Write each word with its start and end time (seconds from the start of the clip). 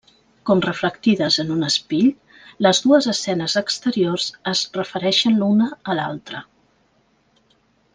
Com 0.49 0.61
reflectides 0.65 1.35
en 1.43 1.51
un 1.55 1.67
espill, 1.67 2.07
les 2.67 2.81
dues 2.87 3.09
escenes 3.13 3.57
exteriors 3.63 4.25
es 4.55 4.67
refereixen 4.81 5.41
una 5.53 5.73
a 5.93 6.01
l'altra. 6.03 6.47